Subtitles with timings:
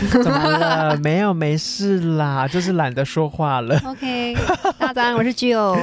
[0.22, 0.96] 怎么了？
[0.98, 3.78] 没有，没事啦，就是懒得说话了。
[3.84, 4.36] OK，
[4.78, 5.76] 大家我是具有。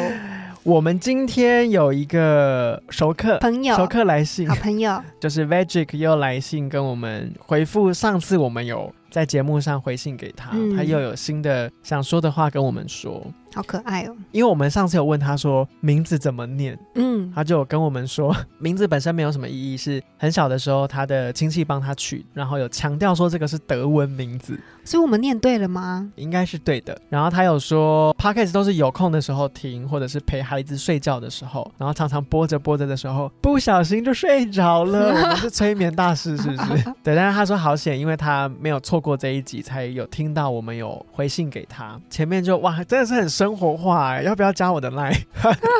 [0.64, 13.22] 我们今天有一个熟客朋友，熟客来信，好朋友， 就是 Vagic 又来信跟我们回复上次我们有在节目上回信给他，他又有新的想说的话跟我们说。
[13.54, 14.16] 好可爱哦！
[14.32, 26.12] 因为我们上次有问他说名字怎么念，嗯，他就跟我们说 名字本身没有什么意义，是很小的时候他的亲戚帮他取，然后有强调说这个是德文名字，所以我们念对了吗？
[26.16, 26.98] 应该是对的。
[27.10, 35.10] 然后他有说 p o c k e t 都是有空的时候听，或者是陪孩子睡觉的时候，然后常常播着播着的时候不小心就睡着了。
[35.14, 36.84] 我们是催眠大师是不是？
[37.04, 42.00] 对，但是他说好险，因为他没有错过这一集，才有听到我们有回信给他。
[42.10, 45.22] 前面就哇，真的是很生活化，要不要加我的 line？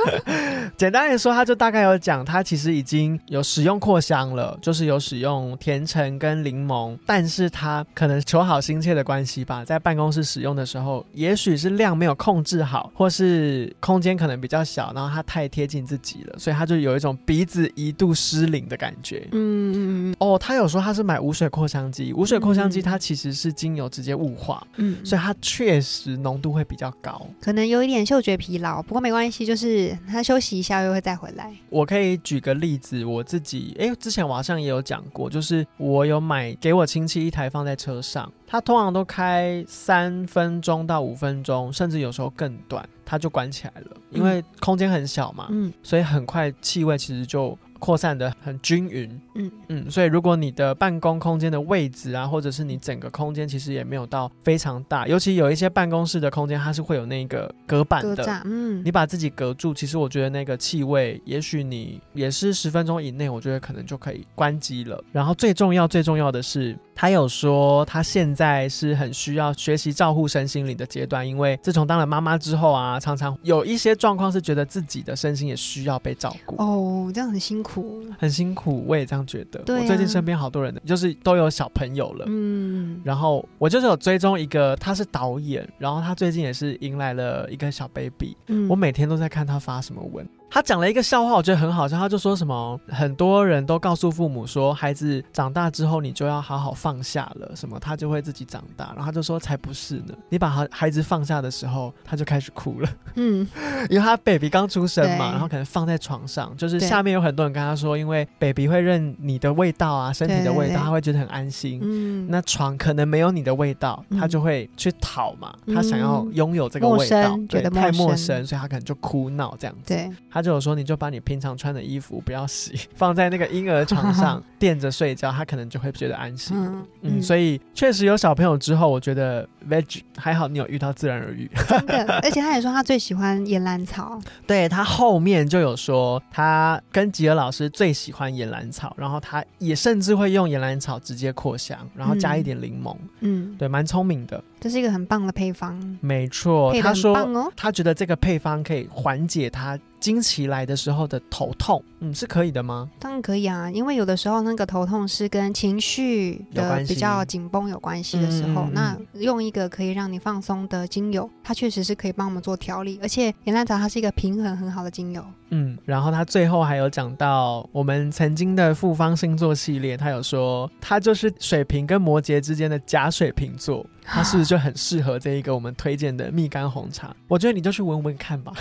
[0.76, 19.26] 简单来说，他就大概有讲，他其实已经有使用扩香了，就是有使用甜橙跟柠檬，但是他可能求好心切的关系吧，在办公室使用的时候，也许是量没有控制好，或是空间可能比较小，然后他太贴近自己了，所以他就有一种鼻子一度失灵的感觉。
[19.32, 19.83] 嗯。
[20.24, 28.04] 哦，他有说他是买无水扩香机，无水扩香机它其实是精油直接雾化，嗯，所以它确实浓度会比较高，可能有一点。
[28.04, 31.52] 嗅觉疲劳，不过没关系，就是他休息一下又会再回来。
[31.70, 47.58] 我可以举个例子，我自己哎，之前网上也有讲过，就是我有买给我亲戚一台放在车上，它通常都开三分钟到五分钟，甚至有时候更短，它就关起来了，因为空间很小嘛，嗯，所以很快气味其实就。
[47.84, 65.04] 扩散的很均匀，嗯嗯，所以如果你的办公空间的位置啊，或者是你整个空间其实也没有到非常大，尤其有一些办公室的空间，它是会有那个隔板的，嗯，你把自己隔住，其实我觉得那个气味，也许你也是十分钟以内，我觉得可能就可以关机了。
[65.12, 66.78] 然后最重要最重要的是。
[66.96, 76.56] 他有说，他现在是很需要学习照顾身心灵的阶段，因为自从当了妈妈之后啊，常常有一些状况是觉得自己的身心也需要被照顾。
[76.62, 79.60] 哦，这样很辛苦，很辛苦，我也这样觉得。
[79.62, 82.26] 我最近身边好多人，就是都有小朋友了。
[82.28, 88.38] 嗯，然后我就是有追踪一个，他是导演，然后他最近也是迎来了一个小 baby。
[88.48, 90.28] 嗯，我每天都在看他发什么文。
[90.54, 91.98] 他讲了一个笑话，我觉得很好笑。
[91.98, 98.94] 他就说什么，很多人都告诉父母说，孩子长大之后你就要好好放下了，什么他就会自己长大。
[98.96, 102.90] 然后他就说，才不是呢，你把孩孩子放下的时候，他就开始哭了。
[103.16, 103.48] 嗯，
[103.90, 111.80] 因为他 baby 刚出生嘛，然后可能放在床上，就是下面有很多人跟他说，因为 baby 会认你的味道啊，身体的味道，他会觉得很安心。
[111.82, 119.88] 嗯，那床可能没有你的味道，他就会去讨嘛，他想要拥有这个味道，觉得太陌生，所以他可能就哭闹这样子。
[119.88, 120.43] 对，他。
[120.44, 126.56] 就有说，你就把你平常穿的衣服不要洗，放在那个婴儿床上 垫着睡觉，他可能就会觉得安心。
[127.02, 131.50] 嗯，所以确实有小朋友之后，我觉得 veg 还好，你有遇到自然而愈。
[131.68, 134.20] 真的， 而且他也说他最喜欢岩兰草。
[134.46, 142.96] 对他后面就有说，他跟吉尔老师最喜欢岩兰草，然后他也甚至会用岩兰草直接扩香，然后加一点柠檬。
[143.22, 144.44] 嗯，对，蛮聪明的。
[144.60, 145.78] 这是一个很棒的配方。
[146.02, 149.78] 没错，他说他觉得这个配方可以缓解他。
[150.04, 152.90] 经期来的时候的头痛，嗯，是可以的吗？
[153.00, 165.24] 当然可以啊，因为有的时候那个头痛是跟情绪的比较紧绷有关系的时候，那用一个可以让你放松的精油，它确实是可以帮我们做调理，而且岩兰草它是一个平衡很好的精油。
[165.54, 173.86] 嗯，然后他最后还有讲到我们曾经的复方星座系列，他有说他就是水瓶跟摩羯之间的假水瓶座。
[174.06, 177.16] 他是不是就很适合这一个我们推荐的蜜柑红茶？
[177.30, 178.52] 我觉得你就去闻闻看吧。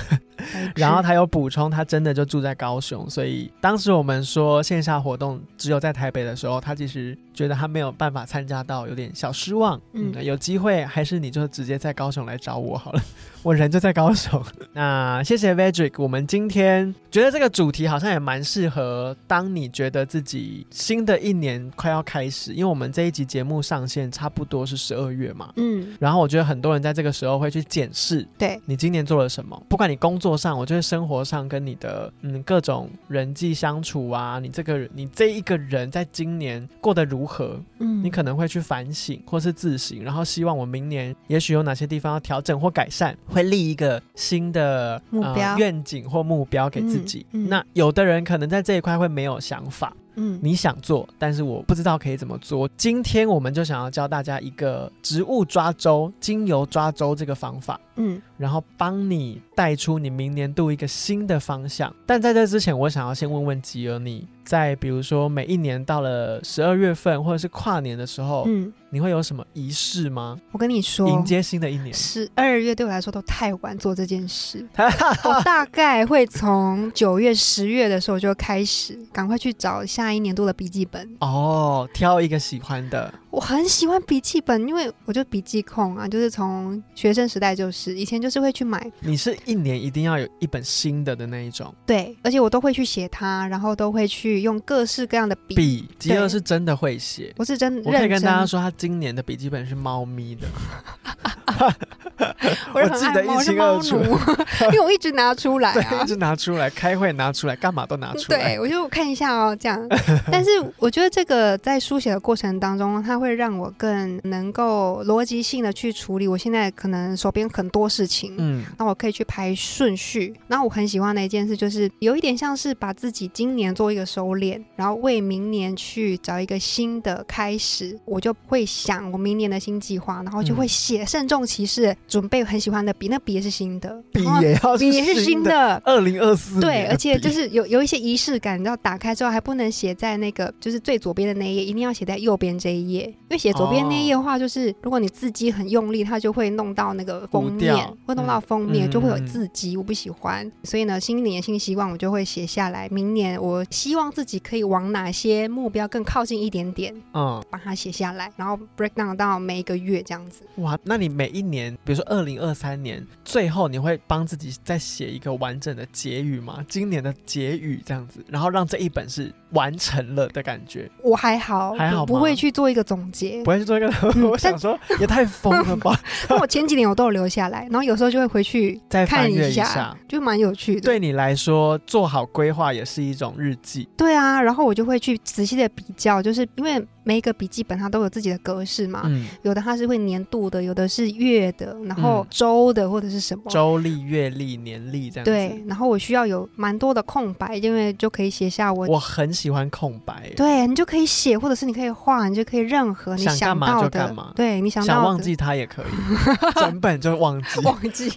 [0.77, 9.81] 然后他有补充，他真的就住在高雄，所以当时我们说线下活动只有在台北的时候，他其实觉得他没有办法参加到，有点小失望。
[9.94, 13.03] 嗯，有机会还是你就直接在高雄来找我好了，
[13.43, 14.41] 我人就在高雄。
[14.75, 16.81] 那谢谢 Vedrick，我们今天。
[16.84, 28.61] 天觉得这个主题好像也蛮适合，当你觉得自己新的一年快要开始，因为我们这一集节目上线差不多是十二月嘛，嗯，然后我觉得很多人在这个时候会去检视，对。
[28.67, 45.52] 你今年做了什么，不管你工作上，我觉得生活上跟你的嗯各种人际相处啊，你这个你这一个人在今年过得如何，嗯，你可能会去反省或是自省，然后希望我明年也许有哪些地方要调整或改善，会立一个新的目标。
[45.58, 47.25] 愿景或目标给自己。
[47.31, 49.95] 那有的人可能在这一块会没有想法。
[50.15, 52.69] 嗯，你想做，但是我不知道可以怎么做。
[52.77, 61.94] 今天我们就想要教大家一个植物抓周、精油抓周这个方法，嗯，然后帮你带出你明年度一个新的方向。
[62.06, 68.73] 但在这之前，我想要先问问吉儿，你在比如说每一年到了十二月份或者是跨年的时候，嗯。
[68.94, 70.39] 你会有什么仪式吗？
[70.50, 74.69] 我跟你说，迎接新的一年，十二月对我来说都太晚做这件事。
[75.25, 81.09] 我大概会从九月、十月的时候就开始，赶快去找下一年度的笔记本。
[81.21, 83.11] 哦，挑一个喜欢的。
[83.31, 88.90] 我很喜欢笔记本，因为我就笔记控啊，就是从学生时代就是以前就是会去买。
[89.00, 91.75] 你是一年一定要有一本新的的那一种？
[91.87, 95.55] 对，而且我都会去写它，然后都会去用各式各样的笔。
[95.55, 97.82] 笔，吉尔是真的会写，我是真。
[97.84, 100.46] 我可以跟大家说，他今年的笔记本是猫咪的。
[102.75, 103.97] 我记得一清二楚，
[104.73, 108.56] 因为我一直拿出来啊，一直拿出来开会拿出来，干嘛都拿出来。
[108.56, 109.81] 对，我就看一下哦，这样。
[110.31, 116.27] 但是我觉得这个在书写的过程当中，它会让我更能够逻辑性的去处理。
[116.27, 120.35] 我现在可能手边很多事情，嗯，那我可以去排顺序。
[120.49, 127.99] 然后我很喜欢的一件事，就是有一点像是把自己今年做一个收敛，然后为明年去找一个新的开始。
[128.05, 131.97] 我就会想我明年的新计划，然后就会写慎重其事。
[132.09, 150.50] 准备很喜欢的笔，那笔也是新的，笔也要笔也是新的，二零二四对，而且就是有有一些仪式感，你知道，打开之后还不能写在那个就是最左边的那一页，一定要写在右边这一页，因为写左边那一页的话，就是如果你字迹很用力，它就会弄到那个封面，会弄到封面就会有字迹，我不喜欢。
[150.64, 160.43] 所以呢，新年新希望，我就会写下来，明年我希望自己可以往哪些目标更靠近一点点，嗯，把它写下来，然后 break down 到每一个月这样子。
[160.56, 166.65] 哇，那你每一年，比如说二零二三年最后，你会帮自己再写一个完整的结语吗？
[166.69, 170.91] 今年的结语这样子，然后让这一本是完成了的感觉。
[171.03, 173.93] 我还好，还好不会去做一个总结，不会去做一个。
[174.29, 175.99] 我想说，也太疯了吧！
[176.29, 180.81] 那我前几年我都有留下来，然后有时候就会回去再看一下，就蛮有趣的。
[180.81, 183.89] 对你来说，做好规划也是一种日记。
[183.97, 186.85] 对啊，然后我就会去仔细的比较，就是因为。
[187.05, 189.11] 每一个笔记本它都有自己的格式嘛，
[189.43, 195.25] 有的它是会年度的，有的是月的，然后周的或者是什么周历、月历、年历这样。
[195.25, 198.87] 对，然后我需要有蛮多的空白，因为就可以写下我。
[198.87, 200.31] 我很喜欢空白。
[200.37, 205.87] 对你就可以写，或者是你可以画，你就可以任何你想到的，对你想到想忘记它也可以，
[206.55, 208.09] 整本就忘记忘记。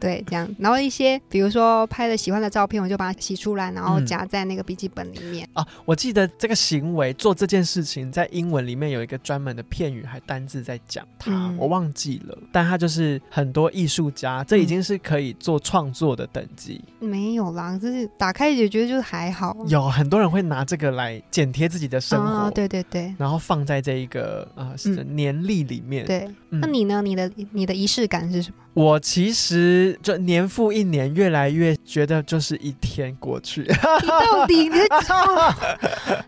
[0.00, 5.48] 对，这样，然后一些比如说拍的喜欢的照片，我就把它洗出来，然后夹在那个笔记本里面。
[5.52, 7.32] 啊，我记得这个行为做。
[7.34, 12.38] 这件事情在英文里面有一个专门的片语，还单字在讲它，我忘记了。
[12.52, 16.80] 但它就是很多艺术家，这已经是可以做创作的等级。
[17.00, 19.54] 没有啦，就是打开也觉得就是还好。
[19.66, 26.04] 有很多人会拿这个来剪贴自己的生活，对对对，然后放在这一个呃年历里面。
[26.04, 27.02] 对，那你呢？
[27.02, 28.56] 你的你的仪式感是什么？
[28.74, 33.62] 我其实就年复一年，越来越觉得就是一天过去。
[33.62, 34.78] 你到底你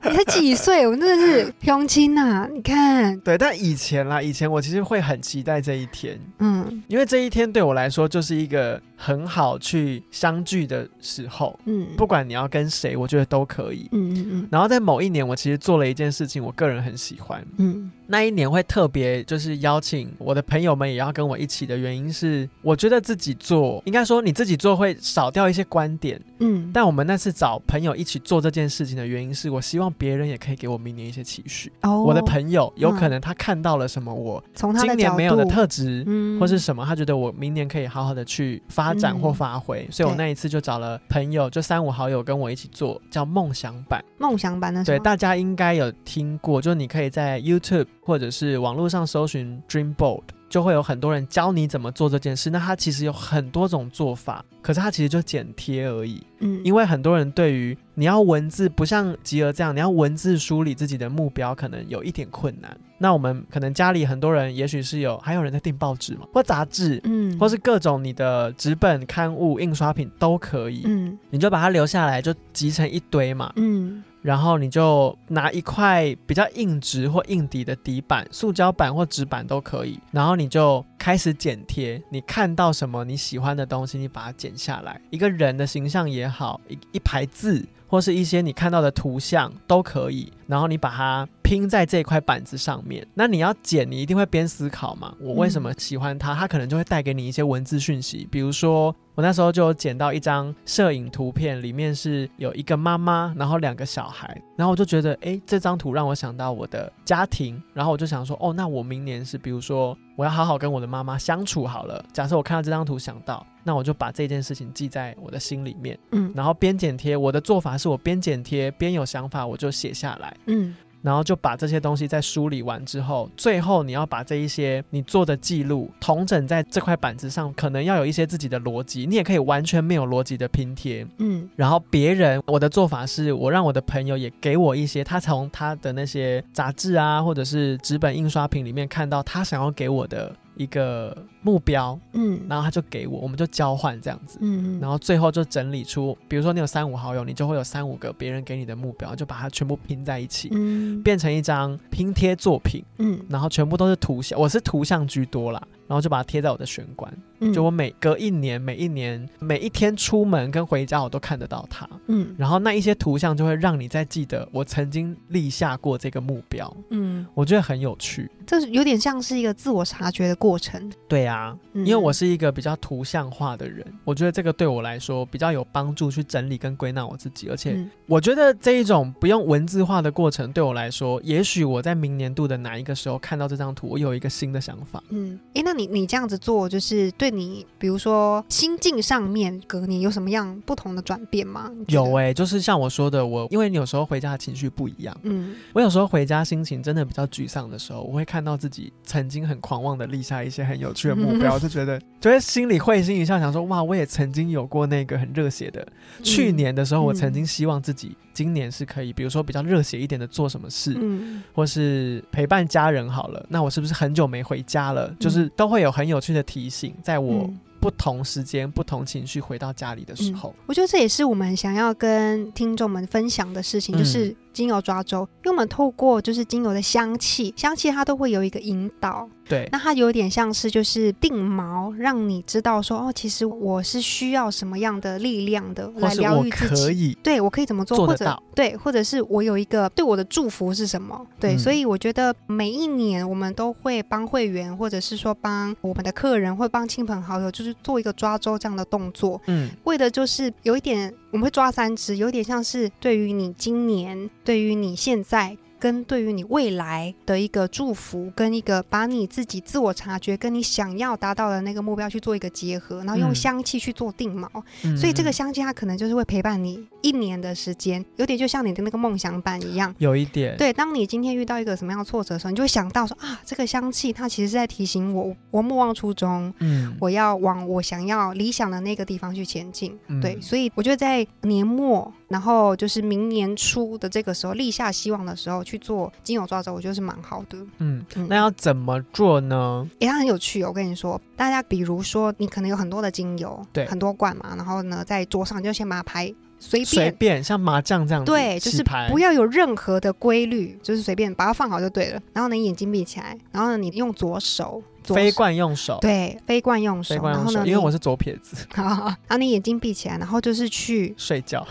[0.09, 0.87] 你才几岁？
[0.87, 2.49] 我真的是平亲呐！
[2.53, 8.81] 你看， 对，但以前啦，以前我其实会很期待这一天，嗯，因为这一天对我来说就是一个。
[8.99, 14.49] 很好去相聚的时候，嗯，不管你要跟谁，我觉得都可以，嗯嗯嗯。
[14.51, 26.71] 然后在某一年，我其实做了一件事情，我个人很喜欢，嗯，那一年会特别就是邀请我的朋友们也要跟我一起的原因是，我觉得自己做，应该说你自己做会少掉一些观点，嗯。
[26.75, 31.73] 但我们那次找朋友一起做这件事情的原因是我希望别人也可以给我明年一些期许。
[31.83, 38.97] 哦，我的朋友有可能他看到了什么我从今年没有的特质，嗯，或是什么，他觉得我明年可以好好的去发。
[38.97, 44.03] 展或发挥，所以我那一次就找了朋友，就三五好友跟我一起做，叫梦想版。
[44.17, 50.23] 梦想版的对，大家应该有听过，就你可以在 YouTube 或者是网络上搜寻 Dream Board。
[50.49, 52.49] 就会有很多人教你怎么做这件事。
[52.51, 56.23] 那它其实有很多种做法，可是它其实就剪贴而已。
[56.39, 62.75] 嗯，因为很多人对于你要文字，不像吉儿这样，你要文字梳理自己的目标，可能有一点困难。
[62.97, 74.05] 那我们可能家里很多人，也许是有，还有人在订报纸嘛，或杂志，嗯，或是各种你的纸本刊物、印刷品都可以，嗯，你就把它留下来，就集成一堆嘛，嗯。
[74.27, 80.01] 然后你就拿一块比较硬直或硬底的底板，塑胶板或纸板都可以。
[80.11, 87.65] 然后你就开始剪贴，你看到什么你喜欢的东西，你把它剪下来，一个人的形象也好，一一排字。
[87.89, 93.07] 或是一些你看到的图像都可以，然后你把它拼在这块板子上面。
[93.15, 95.15] 那你要剪，你一定会边思考嘛？
[95.21, 96.35] 我为什么喜欢它？
[96.35, 98.27] 它可能就会带给你一些文字讯息。
[98.29, 109.97] 比如说，我那时候就剪到一张摄影图片，里面是有一个妈妈，然后两个小孩，然后我就觉得，哎，这张图让我想到我的家庭，然后我就想说，哦，那我明年是，比如说。
[110.17, 112.05] 我要好好跟我的妈妈相处好了。
[112.13, 115.99] 假设我看到这张图想到，那我就把这件事情记在我的心里面。
[116.13, 120.37] 嗯，然后边剪贴，我的做法是我边剪贴边有想法，我就写下来。
[120.47, 120.75] 嗯。
[121.07, 131.07] 然后就把这些东西再梳理完之后，最后你要把这一些你做的记录同整在这块板子上，可能要有一些自己的逻辑，你也可以完全没有逻辑的拼贴。
[131.19, 140.35] 嗯，然后别人我的做法是我让我的朋友也给我一些他从他的那些杂志啊，或者是纸本印刷品里面看到他想要给我的。
[140.57, 155.63] 一个目标，嗯，然后他就给我，我们就交换这样子，嗯，然后最后就整理出，比如说你有三五好友，你就会有三五个别人给你的目标，就把它全部拼在一起，嗯，变成一张拼贴作品，嗯，然后全部都是图像，我是图像居多啦。
[155.89, 157.13] 然后就把它贴在我的玄关，
[157.53, 161.89] 就我每隔一年、每一年、每一天出门跟回家，我都看得到它。
[162.09, 166.77] 嗯，然后那一些图像就会让你再记得我曾经立下过这个目标。
[166.91, 170.91] 嗯，我觉得很有趣，这有点像是一个自我察觉的过程。
[171.07, 177.49] 对啊，因为我是一个比较图像化的人，我觉得这个对我来说比较有帮助，去整理跟归纳我自己。
[177.49, 185.01] 而且我觉得这一种不用文字化的过程，对我来说，也许我在明年度的哪一个时候看到这张图，我有一个新的想法。
[185.11, 185.76] 嗯，哎，那。
[185.77, 191.71] 你你这样子做，就是对你，比如说心境上面，隔年有什么样不同的转变吗？
[191.89, 205.87] 有哎，就是像我说的，我因为你有时候回家的情绪不一样，嗯，我有时候回家心情真的比较沮丧的时候，我会看到自己曾经很狂妄的立下一些很有趣的目标， 就觉得就会心里会心一笑，想说哇，我也曾经有过那个很热血的。
[206.23, 215.15] 去年的时候，我曾经希望自己今年是可以，比如说比较热血一点的做什么事，嗯，或是陪伴家人好了，那我是不是很久没回家了？
[215.21, 215.67] 就是都。
[215.67, 217.51] 会有很有趣的提醒，在我
[217.81, 224.37] 不同时间、不同情绪回到家里的时候，我觉得这也是我们想要跟听众们分享的事情，就是。
[224.57, 229.29] 精油抓周，因为我们透过就是精油的香气，香气它都会有一个引导。
[229.49, 237.17] 对，那它有点像是就是定锚，让你知道说哦，其实我是需要什么样的力量的来疗愈自己。
[237.23, 238.07] 对，我可以怎么做？
[238.07, 241.27] 或者对，或者是我有一个对我的祝福是什么？
[241.39, 249.41] 对，所以我觉得每一年我们都会帮会员，或者是说帮我们的客人，或帮亲朋好友，就是做一个抓周这样的动作。
[249.47, 251.13] 嗯，为的就是有一点。
[251.33, 255.55] 我们会抓三只，有点像是对于你今年，对于你现在。
[255.87, 264.49] 跟对于你未来的一个祝福，跟一个把你自己自我察觉，跟你想要达到的那个目标去做一个结合，然后用香气去做定锚，
[264.97, 270.57] 所以这个香气它可能就是会陪伴你一年的时间，有点就像你的那个梦想版一样，有一点。
[270.57, 279.97] 对，当你今天遇到一个什么样的挫折的时候，你就会想到说啊，这个香气它其实是在提醒我，我莫忘初衷，嗯，我要往我想要理想的那个地方去前进。
[280.21, 282.13] 对，所以我觉得在年末。
[282.29, 287.59] 然后就是明年初的这个时候立下希望的时候去做精油抓周，我觉得是蛮好的。
[287.79, 289.89] 嗯，那要怎么做呢？
[289.99, 290.65] 也很有趣。
[290.65, 302.21] 我跟你说，大家比如说你可能有很多的精油，对，很多罐嘛，然后呢在桌上就先把它排随便随便像麻将这样子对，就是不要有任何的规律，就是随便把它放好就对了。
[302.33, 304.83] 然后呢眼睛闭起来，然后呢你用左手。
[305.15, 307.15] 非惯用手，对，非惯用手。
[307.17, 308.57] 然后呢，因为我是左撇子。
[308.75, 311.67] 然后 你眼睛闭起来，然后就是去睡觉，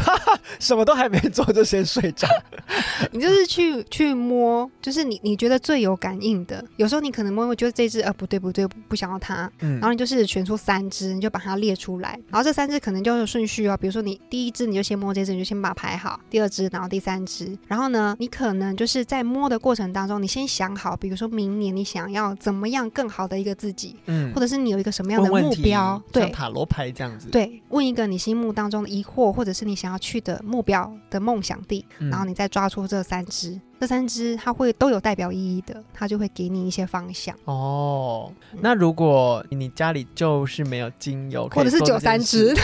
[0.60, 2.28] 什么都还没做就先睡着。
[3.12, 6.64] 你就是去去摸，就是你你觉得最有感应的。
[6.76, 9.50] 有时候你可能摸，会觉得这只呃不对不对，不想要它。
[9.60, 9.72] 嗯。
[9.74, 12.10] 然后你就是选出三只，你就把它列出来。
[12.28, 16.20] 然后这三只可能就是顺序哦，比如说你第一只你就先摸这只，你就先把它排好。
[16.30, 17.56] 第二只，然后第三只。
[17.66, 22.75] 然后呢，你可能就是在摸的过程当中，你先想好，比如说明年你想要怎么样。
[22.76, 26.30] 样更好的一个自己，嗯，或者是你有一个什么样的目标，对。
[26.30, 37.36] 塔罗牌这样子，对，问一个你心目当中的疑惑，或者是你想要去的目标的梦想地，然后你再抓出这三只，这三支它会都有代表意义的，它就会给你一些方向。
[37.44, 42.62] 哦，那如果你家里就是没有精油， 或者是九三支，就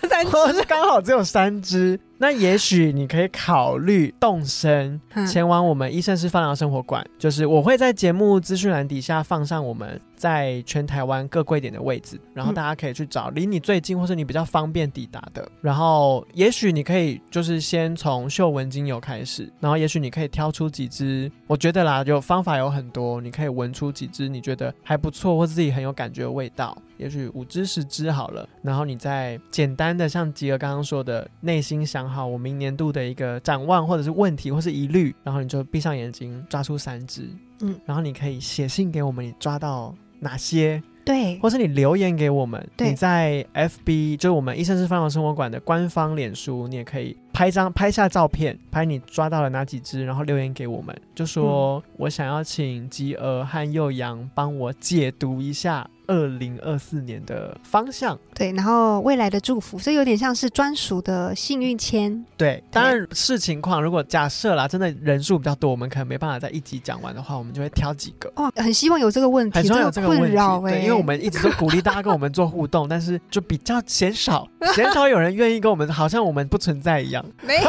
[0.00, 1.98] 那三支，刚好只有三支。
[2.18, 15.50] 那也许你可以考虑动身前往我们医生是放疗生活馆，就是我会在节目资讯栏底下放上我们在全台湾各贵点的位置，然后大家可以去找离你最近或是你比较方便抵达的。
[15.60, 26.80] 然后也许你可以就是先从嗅闻精油开始，然后也许你可以挑出几支，我觉得啦，就方法有很多，你可以闻出几支你觉得还不错或自己很有感觉的味道。
[26.98, 37.28] 也许五支十支好了，然后你再简单的像吉儿刚刚说的，内心想好我明年度的一个展望，或者是问题，或是疑虑，然后你就闭上眼睛抓出三支，
[37.62, 40.82] 嗯，然后你可以写信给我们，你抓到哪些？
[41.04, 55.90] 对，或是你留言给我们，你在 FB 就是我们医生是放疗生活馆的官方脸书，你也可以拍张拍下照片，拍你抓到了哪几只，然后留言给我们，就说我想要请吉儿和幼阳帮我解读一下。
[56.12, 62.22] 二零二四年的方向，对，然后未来的祝福，所以有点像是专属的幸运签。
[62.36, 68.30] 对，当然视情况，如果假设啦，真的人数比较多，我们可能没办法在一集讲完的话，我们就会挑几个。
[68.36, 77.24] 哇，很希望有这个问题，很希望有这个困扰，对，因为我们一直都鼓励大家跟我们做互动， 但是就比较嫌少，嫌少有人愿意跟我们，好像我们不存在一样。
[77.40, 77.62] 没有，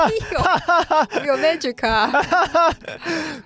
[1.26, 2.12] 有 magic 啊。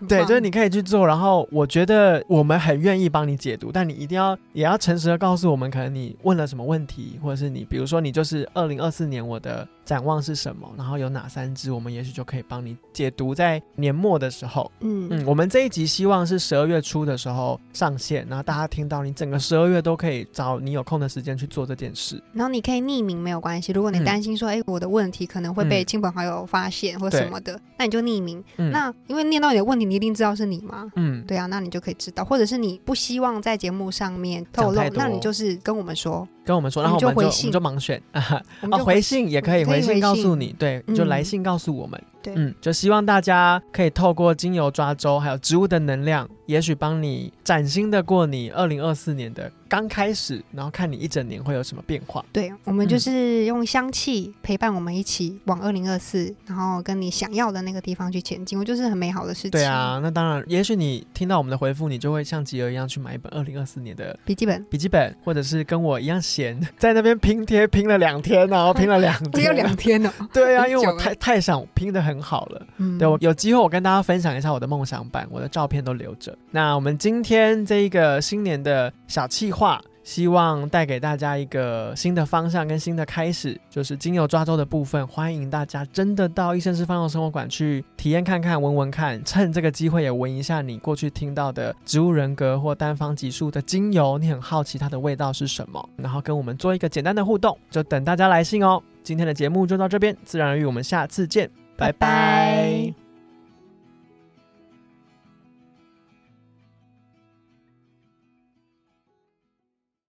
[0.08, 4.75] 对， 就是你可以去做，然后我觉得我们很愿意帮你解读，但你一定要也要。
[4.88, 9.67] 诚实的告诉我们，可能你问了什么问题，或者是你，比如说你就是二零二四年我的。
[9.88, 10.70] 展望是什么？
[10.77, 11.72] 然后有哪三支？
[11.72, 13.34] 我们也许就可以帮你解读。
[13.34, 22.22] 在年末的时候，嗯嗯，我们这一集希望是十二月初的时候上线，然后大家听到你整个十二月都可以找你有空的时间去做这件事。
[22.34, 28.44] 然后你可以匿名没有关系，如果你担心说，哎，我的问题可能会被亲朋好友发现或什么的，那你就匿名。
[28.58, 30.91] 那因为念到你的问题，你一定知道是你吗？
[30.98, 32.25] 嗯，对啊，那你就可以知道。
[32.25, 36.27] 或者是你不希望在节目上面透露，那你就是跟我们说。
[36.46, 38.41] 跟我们说，然后我们就我们就盲选 啊，
[38.86, 42.00] 回信也可以回信告诉你，对，就来信告诉我们。
[42.03, 42.16] 嗯，
[42.62, 52.24] 就希望大家可以透过精油抓周，还有植物的能量，也许帮你崭新的过你二零二四年的刚开始，然后看你一整年会有什么变化。
[52.31, 59.51] 对，我们就是用香气陪伴我们一起往二零二四，然后跟你想要的那个地方去前进，我就是很美好的事情。
[59.51, 70.13] 对啊，那当然，也许你听到我们的回复，你就会像吉儿一样去买一本二零二四年的笔记本，笔记本，或者是跟我一样闲， 在那边拼贴拼了两天，然后拼了两天， 有两天呢。
[70.34, 72.67] 对啊，因为我太太想拼的很好了。
[72.77, 72.97] 嗯。
[72.97, 76.38] 对，我有机会我跟大家分享一下我的梦想版，我的照片都留着。
[76.51, 85.06] 那我们今天这一个新年的小计划，希望带给大家一个新的方向跟新的开始，就是精油抓周的部分。
[85.06, 98.82] 欢迎大家真的到医生是方的生活馆去体验看看、闻闻看，趁这个机会也闻一下你过去听到的植物人格或单方级数的精油，你很好奇它的味道是什么，然后跟我们做一个简单的互动，就等大家来信哦。
[99.03, 101.66] 今天的节目就到这边，自然而然，我们下次见。
[101.78, 103.07] 拜拜。